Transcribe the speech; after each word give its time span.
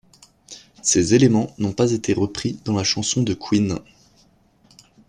Ces 0.81 1.13
éléments 1.13 1.53
n'ont 1.59 1.73
pas 1.73 1.91
été 1.91 2.13
repris 2.15 2.59
dans 2.65 2.73
la 2.73 2.83
chanson 2.83 3.21
de 3.21 3.35
Queen. 3.35 3.77